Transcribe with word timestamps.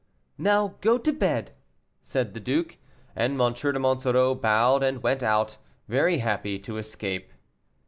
"Now 0.39 0.77
go 0.81 0.97
to 0.97 1.13
bed," 1.13 1.51
said 2.01 2.33
the 2.33 2.39
duke, 2.39 2.77
and 3.15 3.39
M. 3.39 3.53
de 3.53 3.73
Monsoreau 3.79 4.33
bowed, 4.33 4.81
and 4.81 5.03
went 5.03 5.21
out, 5.21 5.57
very 5.87 6.17
happy 6.17 6.57
to 6.57 6.77
escape. 6.77 7.31